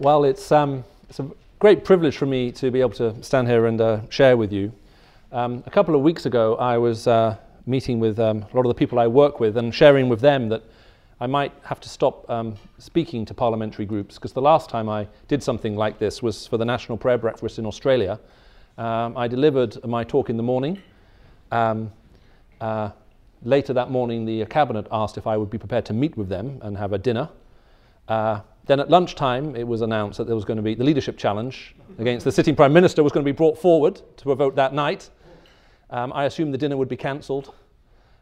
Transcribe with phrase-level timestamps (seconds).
[0.00, 3.66] Well, it's, um, it's a great privilege for me to be able to stand here
[3.66, 4.70] and uh, share with you.
[5.32, 7.36] Um, a couple of weeks ago, I was uh,
[7.66, 10.50] meeting with um, a lot of the people I work with and sharing with them
[10.50, 10.62] that
[11.20, 15.08] I might have to stop um, speaking to parliamentary groups because the last time I
[15.26, 18.20] did something like this was for the National Prayer Breakfast in Australia.
[18.78, 20.80] Um, I delivered my talk in the morning.
[21.50, 21.90] Um,
[22.60, 22.90] uh,
[23.42, 26.60] later that morning, the cabinet asked if I would be prepared to meet with them
[26.62, 27.30] and have a dinner.
[28.68, 31.74] Then at lunchtime, it was announced that there was going to be the leadership challenge
[31.98, 34.74] against the sitting prime minister was going to be brought forward to a vote that
[34.74, 35.08] night.
[35.88, 37.54] Um, I assumed the dinner would be cancelled.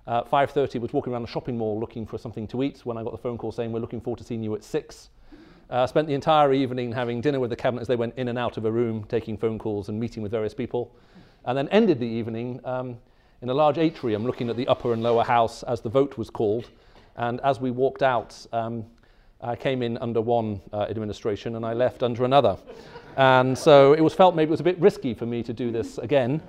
[0.06, 3.02] Uh, 5.30 was walking around the shopping mall looking for something to eat when I
[3.02, 5.10] got the phone call saying we're looking forward to seeing you at 6.
[5.68, 8.38] Uh, spent the entire evening having dinner with the cabinet as they went in and
[8.38, 10.94] out of a room, taking phone calls and meeting with various people.
[11.44, 12.98] And then ended the evening um,
[13.42, 16.30] in a large atrium looking at the upper and lower house as the vote was
[16.30, 16.70] called.
[17.16, 18.84] And as we walked out, um,
[19.46, 22.58] I came in under one uh, administration and I left under another.
[23.16, 25.70] and so it was felt maybe it was a bit risky for me to do
[25.70, 26.42] this again.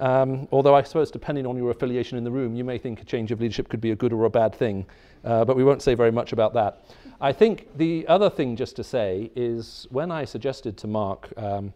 [0.00, 3.04] Um, although I suppose, depending on your affiliation in the room, you may think a
[3.04, 4.86] change of leadership could be a good or a bad thing.
[5.24, 6.84] Uh, but we won't say very much about that.
[7.20, 11.74] I think the other thing just to say is when I suggested to Mark, um,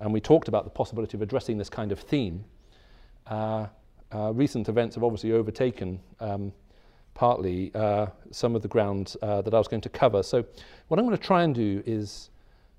[0.00, 2.44] and we talked about the possibility of addressing this kind of theme,
[3.26, 3.66] uh,
[4.12, 6.52] uh, recent events have obviously overtaken um,
[7.20, 10.22] partly uh, some of the ground uh, that I was going to cover.
[10.22, 10.42] So
[10.88, 12.30] what I'm going to try and do is,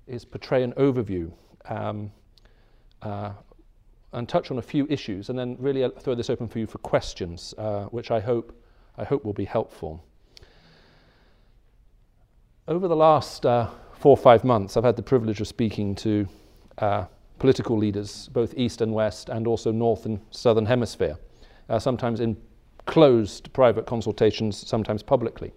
[0.08, 1.30] is portray an overview
[1.66, 2.10] um,
[3.02, 3.30] uh,
[4.12, 6.78] and touch on a few issues and then really throw this open for you for
[6.78, 8.52] questions, uh, which I hope,
[8.98, 10.04] I hope will be helpful.
[12.66, 16.26] Over the last uh, four or five months, I've had the privilege of speaking to
[16.78, 17.04] uh,
[17.38, 21.16] political leaders, both East and West, and also North and Southern Hemisphere,
[21.78, 22.36] sometimes in
[22.86, 25.52] closed private consultations, sometimes publicly.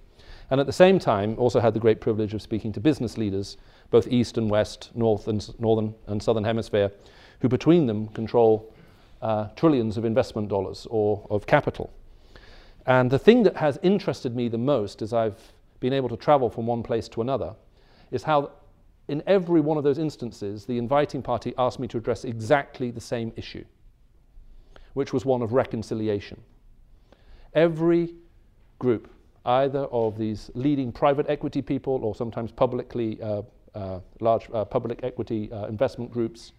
[0.51, 3.57] And at the same time, also had the great privilege of speaking to business leaders,
[3.89, 6.91] both East and West, North and Northern and Southern Hemisphere,
[7.39, 8.73] who between them control
[9.21, 11.91] uh, trillions of investment dollars or of capital.
[12.85, 15.39] And the thing that has interested me the most as I've
[15.79, 17.55] been able to travel from one place to another
[18.11, 18.51] is how
[19.07, 23.01] in every one of those instances, the inviting party asked me to address exactly the
[23.01, 23.65] same issue,
[24.93, 26.41] which was one of reconciliation.
[27.55, 28.13] Every
[28.79, 29.09] group,
[29.45, 33.43] either of these leading private equity people or sometimes publicly uh,
[33.73, 36.51] uh, large uh, public equity uh, investment groups,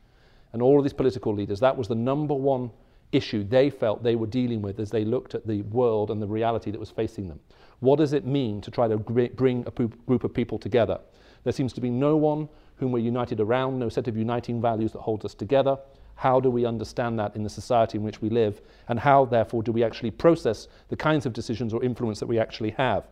[0.53, 2.71] and all of these political leaders, that was the number one
[3.13, 6.27] issue they felt they were dealing with as they looked at the world and the
[6.27, 7.41] reality that was facing them.
[7.81, 10.99] What does it mean to try to bring a group of people together?
[11.45, 14.93] There seems to be no one whom we're united around, no set of uniting values
[14.93, 15.79] that holds us together.
[16.17, 18.63] How do we understand that in the society in which we live?
[18.89, 22.39] And how, therefore, do we actually process the kinds of decisions or influence that we
[22.39, 23.07] actually have?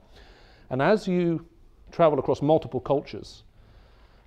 [0.70, 1.47] And as you
[1.93, 3.44] travel across multiple cultures,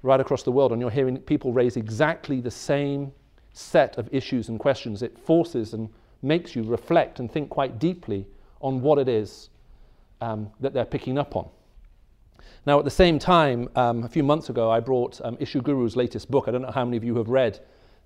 [0.03, 3.11] right across the world, and you're hearing people raise exactly the same
[3.51, 5.89] set of issues and questions, it forces and
[6.21, 8.27] makes you reflect and think quite deeply
[8.61, 9.49] on what it is
[10.21, 11.49] um, that they're picking up on.
[12.67, 16.29] Now, at the same time, um, a few months ago, I brought um, Ishiguro's latest
[16.29, 16.47] book.
[16.47, 17.59] I don't know how many of you have read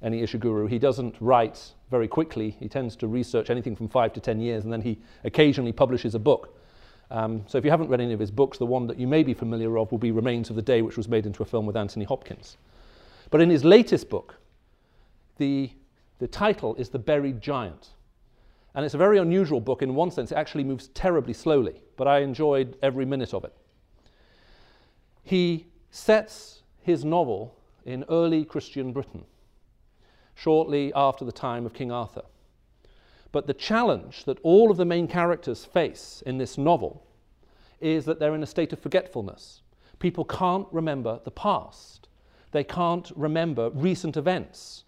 [0.04, 0.70] any Ishiguro.
[0.70, 2.56] He doesn't write very quickly.
[2.60, 6.16] He tends to research anything from five to ten years, and then he occasionally publishes
[6.16, 6.58] a book.
[7.12, 9.22] Um, so if you haven't read any of his books, the one that you may
[9.22, 11.66] be familiar of will be Remains of the Day, which was made into a film
[11.66, 12.58] with Anthony Hopkins.
[13.30, 14.36] But in his latest book,
[15.38, 15.72] the,
[16.20, 17.90] the title is The Buried Giant.
[18.74, 20.32] And it's a very unusual book in one sense.
[20.32, 23.54] It actually moves terribly slowly, but I enjoyed every minute of it.
[25.24, 27.54] He sets his novel
[27.86, 29.26] in early Christian Britain
[30.36, 32.24] shortly after the time of King Arthur.
[33.32, 37.06] But the challenge that all of the main characters face in this novel
[37.80, 39.62] is that they're in a state of forgetfulness.
[40.00, 42.08] People can't remember the past,
[42.52, 44.84] they can't remember recent events.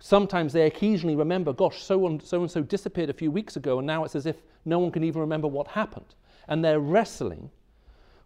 [0.00, 3.78] Sometimes they occasionally remember, gosh, so and so, and so disappeared a few weeks ago,
[3.78, 6.14] and now it's as if no one can even remember what happened.
[6.46, 7.50] And they're wrestling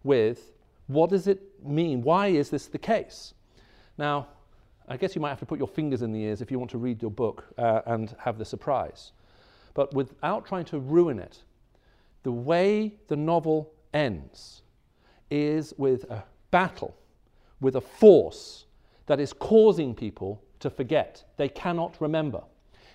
[0.03, 0.51] with
[0.87, 2.01] what does it mean?
[2.01, 3.33] Why is this the case?
[3.97, 4.27] Now,
[4.87, 6.71] I guess you might have to put your fingers in the ears if you want
[6.71, 9.13] to read your book uh, and have the surprise.
[9.73, 11.39] But without trying to ruin it,
[12.23, 14.61] the way the novel ends
[15.31, 16.95] is with a battle,
[17.61, 18.65] with a force
[19.05, 21.23] that is causing people to forget.
[21.37, 22.43] They cannot remember.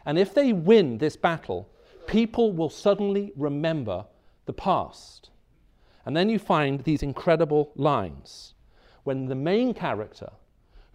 [0.06, 1.68] And if they win this battle,
[2.06, 4.04] people will suddenly remember
[4.46, 5.30] the past.
[6.06, 8.54] And then you find these incredible lines
[9.04, 10.30] when the main character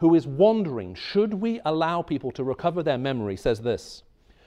[0.03, 4.03] who is wondering, should we allow people to recover their memory, says this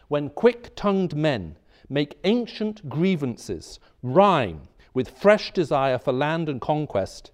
[0.08, 1.56] When quick tongued men
[1.88, 7.31] make ancient grievances rhyme with fresh desire for land and conquest,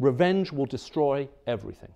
[0.00, 1.94] Revenge will destroy everything.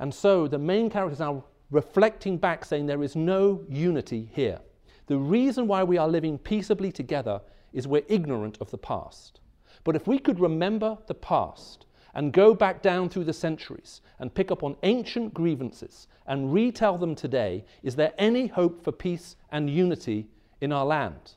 [0.00, 4.58] And so the main characters are reflecting back, saying there is no unity here.
[5.06, 7.40] The reason why we are living peaceably together
[7.72, 9.38] is we're ignorant of the past.
[9.84, 11.83] But if we could remember the past
[12.14, 16.96] and go back down through the centuries and pick up on ancient grievances and retell
[16.96, 20.28] them today, is there any hope for peace and unity
[20.60, 21.32] in our land?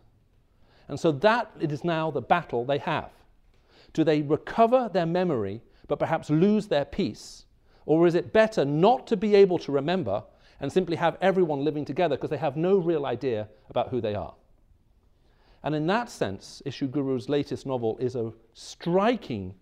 [0.87, 3.09] And so that it is now the battle they have.
[3.93, 7.45] Do they recover their memory but perhaps lose their peace?
[7.85, 10.23] Or is it better not to be able to remember
[10.59, 14.13] and simply have everyone living together because they have no real idea about who they
[14.15, 14.33] are?
[15.63, 19.55] And in that sense, Guru's latest novel is a striking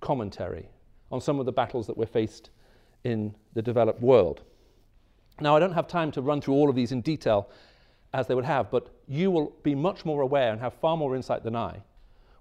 [0.00, 0.68] commentary
[1.10, 2.50] on some of the battles that we're faced
[3.04, 4.42] in the developed world.
[5.40, 7.48] Now, I don't have time to run through all of these in detail
[8.12, 11.14] as they would have, but you will be much more aware and have far more
[11.14, 11.82] insight than I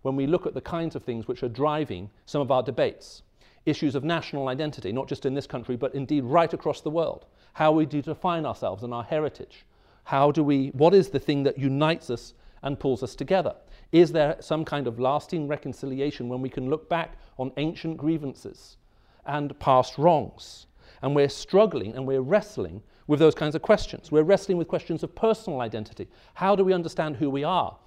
[0.02, 3.24] when we look at the kinds of things which are driving some of our debates.
[3.66, 7.26] Issues of national identity, not just in this country, but indeed right across the world.
[7.54, 9.66] How we do define ourselves and our heritage.
[10.06, 12.34] How do we, what is the thing that unites us
[12.64, 13.56] and pulls us together?
[13.92, 18.78] Is there some kind of lasting reconciliation when we can look back on ancient grievances
[19.26, 20.68] and past wrongs?
[21.02, 24.12] And we're struggling and we're wrestling with those kinds of questions.
[24.12, 26.08] We're wrestling with questions of personal identity.
[26.34, 27.78] How do we understand who we are?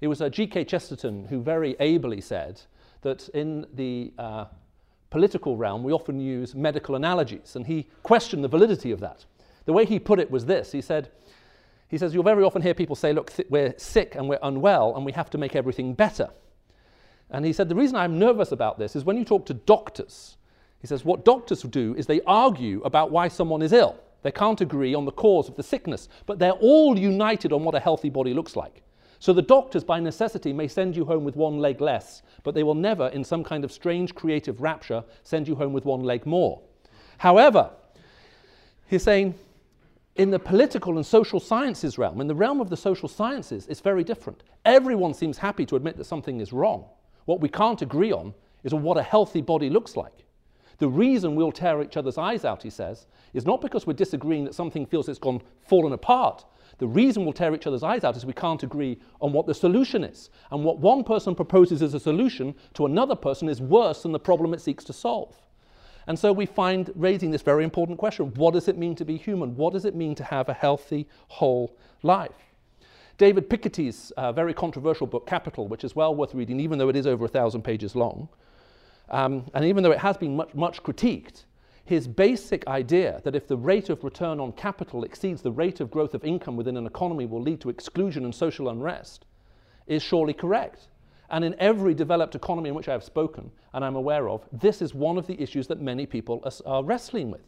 [0.00, 0.64] It was uh, G.K.
[0.64, 2.60] Chesterton who very ably said
[3.02, 4.46] that in the uh,
[5.10, 9.24] political realm we often use medical analogies, and he questioned the validity of that.
[9.64, 11.10] The way he put it was this he said,
[11.88, 15.04] he says, You'll very often hear people say, Look, we're sick and we're unwell and
[15.04, 16.30] we have to make everything better.
[17.30, 20.36] And he said, The reason I'm nervous about this is when you talk to doctors,
[20.80, 23.96] he says, What doctors do is they argue about why someone is ill.
[24.22, 27.74] They can't agree on the cause of the sickness, but they're all united on what
[27.74, 28.82] a healthy body looks like.
[29.18, 32.62] So the doctors, by necessity, may send you home with one leg less, but they
[32.62, 36.26] will never, in some kind of strange creative rapture, send you home with one leg
[36.26, 36.60] more.
[37.18, 37.70] However,
[38.88, 39.34] he's saying
[40.16, 43.80] in the political and social sciences realm, in the realm of the social sciences, it's
[43.80, 44.42] very different.
[44.64, 46.86] Everyone seems happy to admit that something is wrong.
[47.26, 48.34] What we can't agree on
[48.64, 50.24] is on what a healthy body looks like.
[50.78, 54.44] The reason we'll tear each other's eyes out, he says, is not because we're disagreeing
[54.44, 56.44] that something feels it's gone fallen apart.
[56.78, 59.54] The reason we'll tear each other's eyes out is we can't agree on what the
[59.54, 60.30] solution is.
[60.50, 64.18] And what one person proposes as a solution to another person is worse than the
[64.18, 65.34] problem it seeks to solve.
[66.06, 69.16] And so we find raising this very important question what does it mean to be
[69.16, 69.56] human?
[69.56, 72.32] What does it mean to have a healthy, whole life?
[73.18, 76.96] David Piketty's uh, very controversial book, Capital, which is well worth reading, even though it
[76.96, 78.28] is over a thousand pages long,
[79.08, 81.44] um, and even though it has been much, much critiqued,
[81.84, 85.90] his basic idea that if the rate of return on capital exceeds the rate of
[85.90, 89.24] growth of income within an economy will lead to exclusion and social unrest
[89.86, 90.88] is surely correct.
[91.30, 94.80] And in every developed economy in which I have spoken and I'm aware of, this
[94.80, 97.42] is one of the issues that many people are, wrestling with.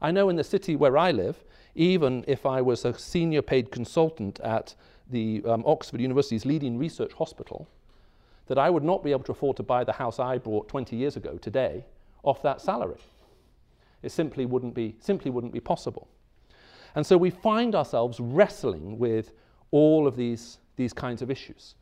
[0.00, 1.44] I know in the city where I live,
[1.74, 4.74] even if I was a senior paid consultant at
[5.10, 7.68] the um, Oxford University's leading research hospital,
[8.46, 10.96] that I would not be able to afford to buy the house I bought 20
[10.96, 11.84] years ago today
[12.22, 12.98] off that salary.
[14.02, 16.08] It simply wouldn't be, simply wouldn't be possible.
[16.94, 19.32] And so we find ourselves wrestling with
[19.70, 21.74] all of these, these kinds of issues.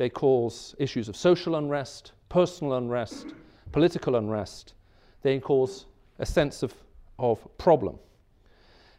[0.00, 3.34] They cause issues of social unrest, personal unrest,
[3.70, 4.72] political unrest.
[5.20, 5.84] They cause
[6.18, 6.72] a sense of,
[7.18, 7.98] of problem.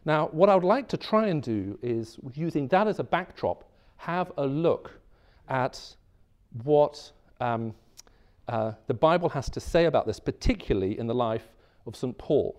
[0.04, 3.68] Now, what I would like to try and do is, using that as a backdrop,
[3.96, 4.92] have a look
[5.48, 5.84] at
[6.62, 7.74] what um,
[8.46, 11.48] uh, the Bible has to say about this, particularly in the life
[11.84, 12.16] of St.
[12.16, 12.56] Paul.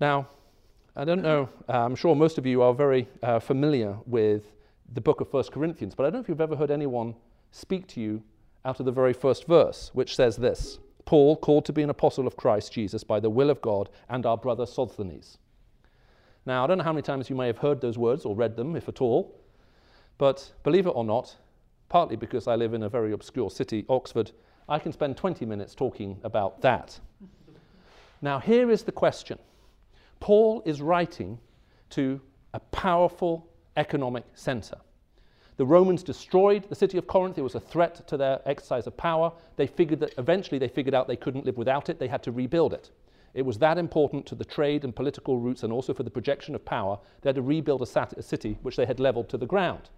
[0.00, 0.26] Now,
[0.96, 4.50] I don't know, uh, I'm sure most of you are very uh, familiar with
[4.94, 7.16] the book of 1 Corinthians, but I don't know if you've ever heard anyone
[7.50, 8.22] speak to you
[8.64, 12.26] out of the very first verse, which says this Paul, called to be an apostle
[12.26, 15.38] of Christ Jesus by the will of God, and our brother Sosthenes.
[16.46, 18.56] Now, I don't know how many times you may have heard those words or read
[18.56, 19.34] them, if at all,
[20.16, 21.36] but believe it or not,
[21.88, 24.30] partly because I live in a very obscure city, Oxford,
[24.68, 26.98] I can spend 20 minutes talking about that.
[28.22, 29.38] now, here is the question
[30.20, 31.38] Paul is writing
[31.90, 32.20] to
[32.52, 34.78] a powerful economic center.
[35.56, 37.38] The Romans destroyed the city of Corinth.
[37.38, 39.32] It was a threat to their exercise of power.
[39.56, 41.98] They figured that eventually they figured out they couldn't live without it.
[41.98, 42.90] They had to rebuild it.
[43.34, 46.54] It was that important to the trade and political routes and also for the projection
[46.54, 46.98] of power.
[47.20, 49.90] They had to rebuild a, sat- a city which they had leveled to the ground.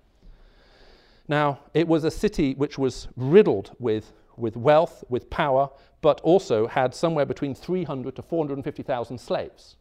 [1.28, 6.66] Now, it was a city which was riddled with, with wealth, with power, but also
[6.66, 9.76] had somewhere between 300 to 450,000 slaves.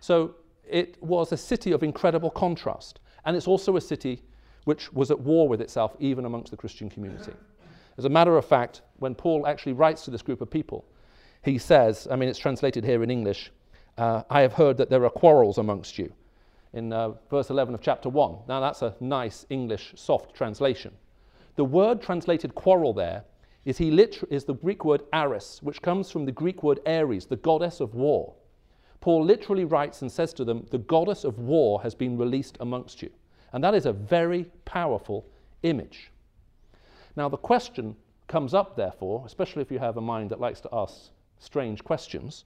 [0.00, 0.36] So
[0.68, 3.00] it was a city of incredible contrast.
[3.24, 4.22] And it's also a city
[4.64, 7.32] which was at war with itself, even amongst the Christian community.
[7.98, 10.84] As a matter of fact, when Paul actually writes to this group of people,
[11.42, 13.50] he says, I mean, it's translated here in English,
[13.98, 16.12] uh, I have heard that there are quarrels amongst you,
[16.72, 18.36] in uh, verse 11 of chapter 1.
[18.48, 20.92] Now, that's a nice English soft translation.
[21.56, 23.24] The word translated quarrel there
[23.64, 27.80] is, is the Greek word eris, which comes from the Greek word Ares, the goddess
[27.80, 28.34] of war.
[29.00, 33.02] Paul literally writes and says to them, The goddess of war has been released amongst
[33.02, 33.10] you.
[33.52, 35.26] And that is a very powerful
[35.62, 36.10] image.
[37.16, 37.96] Now, the question
[38.28, 42.44] comes up, therefore, especially if you have a mind that likes to ask strange questions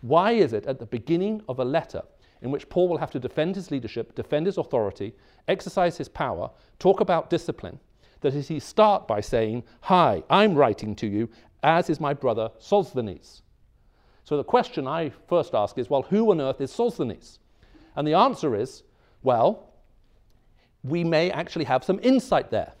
[0.00, 2.02] why is it at the beginning of a letter
[2.42, 5.14] in which Paul will have to defend his leadership, defend his authority,
[5.46, 7.78] exercise his power, talk about discipline,
[8.22, 11.28] that he start by saying, Hi, I'm writing to you,
[11.62, 13.42] as is my brother Sosthenes?
[14.30, 17.40] So the question I first ask is, well, who on earth is Sosthenes?
[17.96, 18.84] And the answer is,
[19.24, 19.72] well,
[20.84, 22.74] we may actually have some insight there.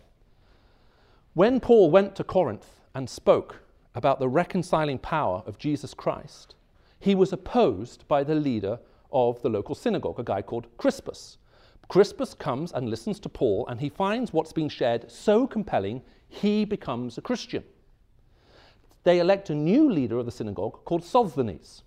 [1.34, 3.62] When Paul went to Corinth and spoke
[3.96, 6.54] about the reconciling power of Jesus Christ,
[7.00, 8.78] he was opposed by the leader
[9.10, 11.38] of the local synagogue, a guy called Crispus.
[11.88, 16.64] Crispus comes and listens to Paul, and he finds what's being shared so compelling, he
[16.64, 17.64] becomes a Christian
[19.04, 21.82] they elect a new leader of the synagogue called Sosthenes.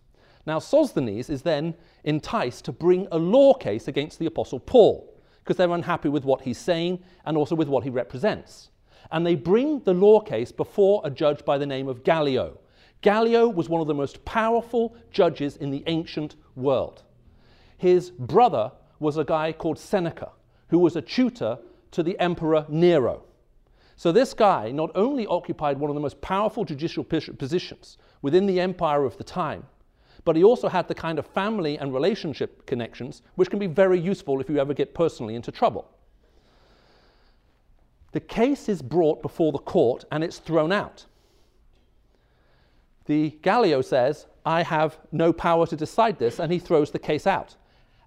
[0.45, 5.57] Now, Sosthenes is then enticed to bring a law case against the Apostle Paul because
[5.57, 8.69] they're unhappy with what he's saying and also with what he represents.
[9.11, 12.59] And they bring the law case before a judge by the name of Gallio.
[13.01, 17.03] Gallio was one of the most powerful judges in the ancient world.
[17.77, 20.31] His brother was a guy called Seneca,
[20.69, 21.59] who was a tutor
[21.91, 23.23] to the Emperor Nero.
[24.03, 28.59] So this guy not only occupied one of the most powerful judicial positions within the
[28.59, 29.65] empire of the time,
[30.25, 33.97] but he also had the kind of family and relationship connections which can be very
[33.97, 35.89] useful if you ever get personally into trouble.
[38.11, 41.05] The case is brought before the court and it's thrown out.
[43.05, 47.25] The Gallio says, I have no power to decide this, and he throws the case
[47.25, 47.55] out.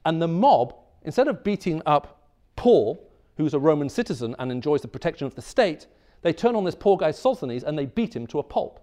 [0.05, 0.75] And the mob,
[1.05, 3.06] instead of beating up Paul,
[3.37, 5.87] who's a Roman citizen and enjoys the protection of the state,
[6.23, 8.81] they turn on this poor guy Sosthenes and they beat him to a pulp.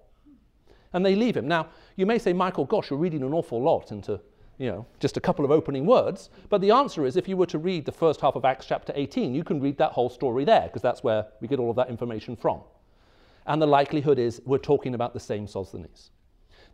[0.93, 1.47] And they leave him.
[1.47, 4.19] Now, you may say, Michael, gosh, you're reading an awful lot into,
[4.59, 6.29] you know, just a couple of opening words.
[6.49, 8.93] But the answer is if you were to read the first half of Acts chapter
[8.95, 11.75] 18, you can read that whole story there, because that's where we get all of
[11.77, 12.61] that information from.
[13.47, 16.11] And the likelihood is we're talking about the same Sosthenes.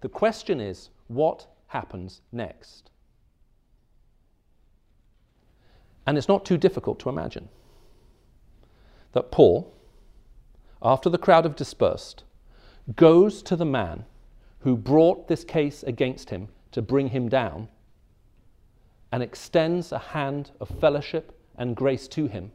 [0.01, 2.91] The question is, what happens next?
[6.05, 7.48] And it's not too difficult to imagine
[9.13, 9.74] that Paul,
[10.82, 12.24] after the crowd have dispersed,
[12.96, 14.06] goes to the man
[14.60, 17.68] who brought this case against him to bring him down
[19.12, 22.51] and extends a hand of fellowship and grace to him,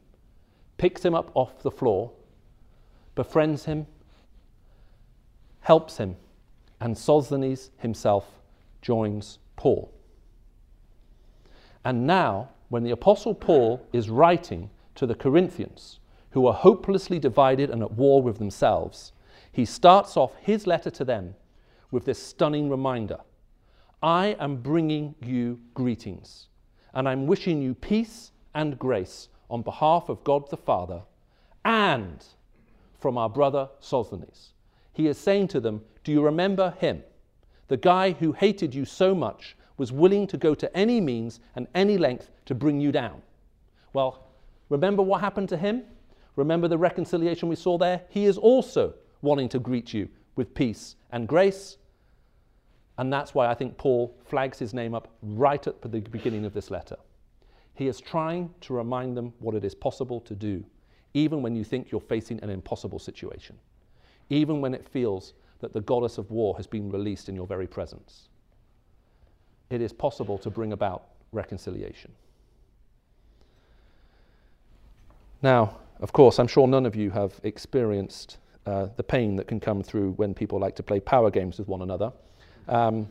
[0.77, 2.11] picks him up off the floor,
[3.13, 3.87] befriends him,
[5.61, 6.15] helps him,
[6.79, 8.25] and Sosthenes himself
[8.81, 9.91] joins Paul.
[11.83, 15.99] And now, when the Apostle Paul is writing to the Corinthians,
[16.35, 19.13] who are hopelessly divided and at war with themselves,
[19.53, 21.33] he starts off his letter to them
[21.91, 23.19] with this stunning reminder
[24.03, 26.49] I am bringing you greetings,
[26.93, 31.03] and I'm wishing you peace and grace on behalf of God the Father
[31.63, 32.25] and
[32.99, 34.51] from our brother Sosthenes.
[34.91, 37.01] He is saying to them, Do you remember him?
[37.69, 41.67] The guy who hated you so much was willing to go to any means and
[41.73, 43.21] any length to bring you down.
[43.93, 44.27] Well,
[44.67, 45.83] remember what happened to him?
[46.35, 48.01] Remember the reconciliation we saw there?
[48.09, 51.77] He is also wanting to greet you with peace and grace.
[52.97, 56.53] And that's why I think Paul flags his name up right at the beginning of
[56.53, 56.97] this letter.
[57.73, 60.63] He is trying to remind them what it is possible to do,
[61.13, 63.57] even when you think you're facing an impossible situation,
[64.29, 67.67] even when it feels that the goddess of war has been released in your very
[67.67, 68.29] presence.
[69.69, 72.11] It is possible to bring about reconciliation.
[75.41, 79.59] Now, of course, I'm sure none of you have experienced uh, the pain that can
[79.59, 82.11] come through when people like to play power games with one another,
[82.67, 83.07] um,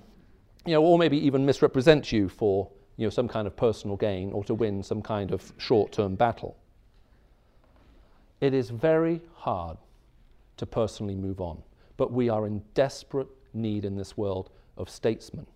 [0.66, 4.32] you know, or maybe even misrepresent you for you know, some kind of personal gain
[4.32, 6.56] or to win some kind of short-term battle.
[8.40, 9.78] It is very hard
[10.56, 11.62] to personally move on,
[11.96, 15.46] but we are in desperate need in this world of statesmen,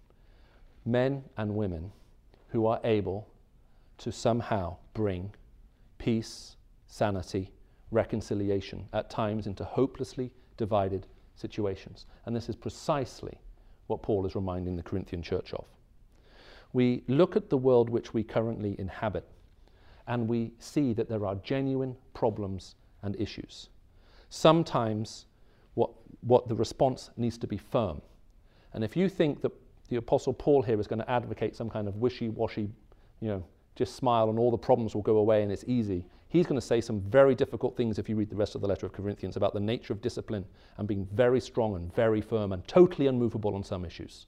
[0.85, 1.93] men and women
[2.49, 3.29] who are able
[3.99, 5.33] to somehow bring
[5.99, 6.57] peace
[6.89, 7.53] sanity,
[7.93, 12.07] reconciliation, at times into hopelessly divided situations.
[12.27, 13.39] And this is precisely
[13.87, 15.67] what Paul is reminding the Corinthian church of.
[16.73, 19.25] We look at the world which we currently inhabit
[20.07, 23.69] and we see that there are genuine problems and issues.
[24.31, 25.27] sometimes
[25.75, 25.91] what,
[26.21, 28.03] what the response needs to be firm.
[28.75, 29.53] And if you think that
[29.89, 32.69] the Apostle Paul here is going to advocate some kind of wishy washy,
[33.21, 36.47] you know, just smile and all the problems will go away and it's easy, he's
[36.47, 38.87] going to say some very difficult things if you read the rest of the letter
[38.87, 40.45] of Corinthians about the nature of discipline
[40.77, 44.27] and being very strong and very firm and totally unmovable on some issues.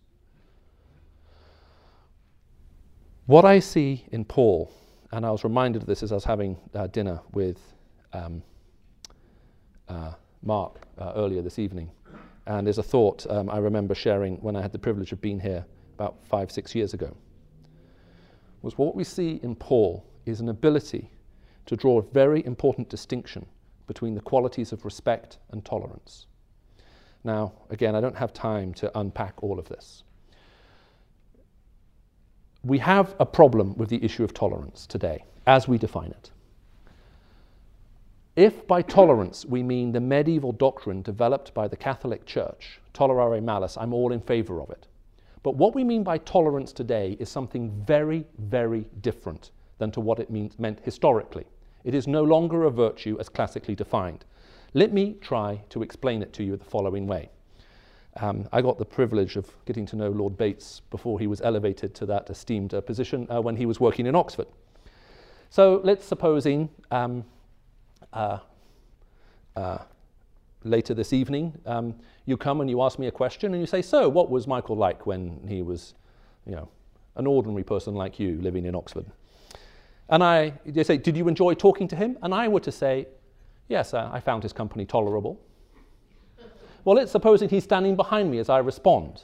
[3.26, 4.72] What I see in Paul,
[5.12, 7.58] and I was reminded of this as I was having uh, dinner with
[8.12, 8.42] um,
[9.88, 11.90] uh, Mark uh, earlier this evening,
[12.46, 15.38] and is a thought um, I remember sharing when I had the privilege of being
[15.38, 15.64] here
[15.94, 17.14] about five, six years ago,
[18.62, 21.10] was what we see in Paul is an ability
[21.70, 23.46] to draw a very important distinction
[23.86, 26.26] between the qualities of respect and tolerance.
[27.22, 30.02] Now, again, I don't have time to unpack all of this.
[32.64, 36.32] We have a problem with the issue of tolerance today, as we define it.
[38.34, 43.76] If by tolerance we mean the medieval doctrine developed by the Catholic Church, tolerare malice,
[43.76, 44.88] I'm all in favor of it.
[45.44, 50.18] But what we mean by tolerance today is something very, very different than to what
[50.18, 51.46] it means, meant historically.
[51.84, 54.24] It is no longer a virtue as classically defined.
[54.74, 57.30] Let me try to explain it to you the following way.
[58.16, 61.94] Um, I got the privilege of getting to know Lord Bates before he was elevated
[61.96, 64.48] to that esteemed uh, position uh, when he was working in Oxford.
[65.48, 67.24] So let's supposing um,
[68.12, 68.38] uh,
[69.56, 69.78] uh,
[70.64, 71.94] later this evening, um,
[72.26, 74.76] you come and you ask me a question and you say, So, what was Michael
[74.76, 75.94] like when he was,
[76.46, 76.68] you know,
[77.16, 79.06] an ordinary person like you living in Oxford?
[80.10, 82.18] And I, they say, Did you enjoy talking to him?
[82.22, 83.06] And I were to say,
[83.68, 85.40] Yes, I found his company tolerable.
[86.84, 89.22] well, let's supposing he's standing behind me as I respond.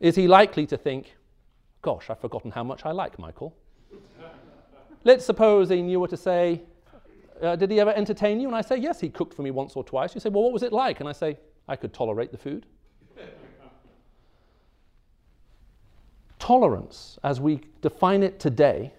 [0.00, 1.14] Is he likely to think,
[1.82, 3.54] Gosh, I've forgotten how much I like Michael?
[5.04, 6.62] let's supposing you were to say,
[7.42, 8.48] uh, Did he ever entertain you?
[8.48, 10.14] And I say, Yes, he cooked for me once or twice.
[10.14, 11.00] You say, Well, what was it like?
[11.00, 11.38] And I say,
[11.68, 12.64] I could tolerate the food.
[16.38, 18.94] Tolerance, as we define it today,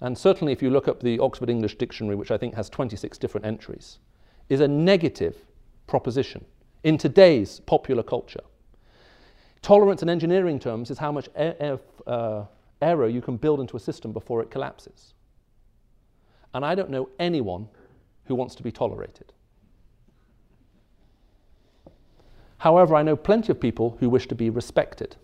[0.00, 3.18] and certainly if you look up the Oxford English Dictionary, which I think has 26
[3.18, 3.98] different entries,
[4.48, 5.36] is a negative
[5.86, 6.44] proposition
[6.84, 8.42] in today's popular culture.
[9.60, 12.44] Tolerance in engineering terms is how much er- uh,
[12.80, 15.14] error you can build into a system before it collapses.
[16.54, 17.68] And I don't know anyone
[18.26, 19.32] who wants to be tolerated.
[22.58, 25.16] However, I know plenty of people who wish to be respected.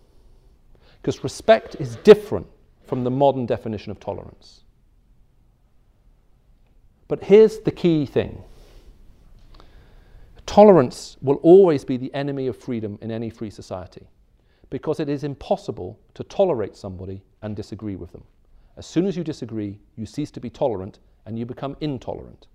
[1.00, 2.46] Because respect is different
[2.86, 4.63] from the modern definition of tolerance.
[7.14, 8.42] But here's the key thing
[10.46, 14.08] tolerance will always be the enemy of freedom in any free society
[14.68, 18.24] because it is impossible to tolerate somebody and disagree with them.
[18.76, 22.48] As soon as you disagree, you cease to be tolerant and you become intolerant.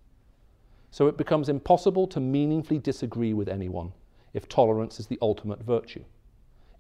[0.92, 3.94] So it becomes impossible to meaningfully disagree with anyone
[4.34, 6.04] if tolerance is the ultimate virtue.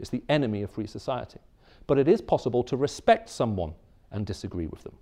[0.01, 1.39] It's the enemy of free society.
[1.87, 3.73] But it is possible to respect someone
[4.11, 4.97] and disagree with them.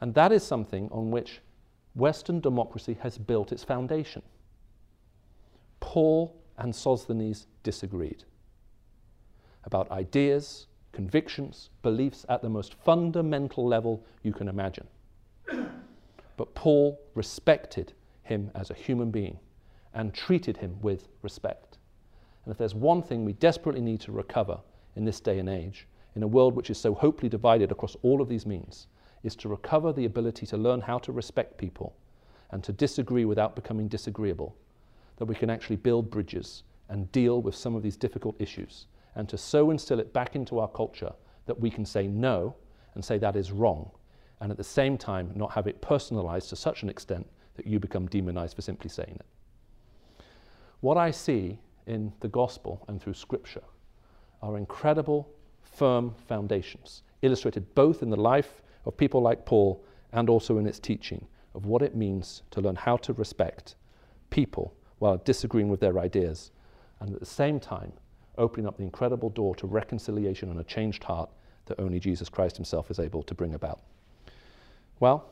[0.00, 1.40] And that is something on which
[1.94, 4.22] Western democracy has built its foundation.
[5.80, 8.24] Paul and Sosthenes disagreed
[9.64, 14.86] about ideas, convictions, beliefs at the most fundamental level you can imagine.
[16.36, 19.38] But Paul respected him as a human being
[19.94, 21.78] and treated him with respect.
[22.44, 24.60] And if there's one thing we desperately need to recover
[24.94, 28.20] in this day and age, in a world which is so hopelessly divided across all
[28.20, 28.86] of these means,
[29.22, 31.96] is to recover the ability to learn how to respect people
[32.50, 34.56] and to disagree without becoming disagreeable,
[35.16, 39.28] that we can actually build bridges and deal with some of these difficult issues, and
[39.28, 41.12] to so instill it back into our culture
[41.46, 42.54] that we can say no
[42.94, 43.90] and say that is wrong,
[44.40, 47.26] and at the same time not have it personalized to such an extent
[47.56, 50.24] that you become demonized for simply saying it.
[50.80, 53.62] What I see in the gospel and through scripture
[54.42, 55.28] are incredible,
[55.62, 60.78] firm foundations, illustrated both in the life of people like Paul and also in its
[60.78, 63.74] teaching of what it means to learn how to respect
[64.30, 66.52] people while disagreeing with their ideas,
[67.00, 67.92] and at the same time,
[68.38, 71.30] opening up the incredible door to reconciliation and a changed heart
[71.66, 73.80] that only Jesus Christ Himself is able to bring about.
[75.00, 75.26] Well,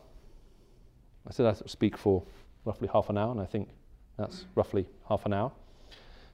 [1.26, 2.22] I said I'd speak for
[2.64, 3.68] roughly half an hour, and I think
[4.18, 5.52] that's roughly half an hour.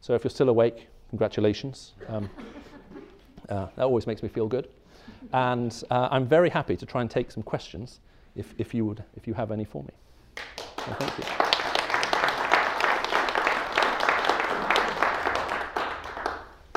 [0.00, 1.92] So if you're still awake, congratulations.
[2.08, 2.30] Um,
[3.48, 4.68] uh, that always makes me feel good.
[5.32, 8.00] And uh, I'm very happy to try and take some questions
[8.34, 9.90] if, if, you, would, if you have any for me.
[10.98, 11.49] Thank you.